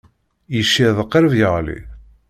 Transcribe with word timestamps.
Yecceḍ 0.55 0.97
qrib 1.11 1.33
yeɣli. 1.39 1.79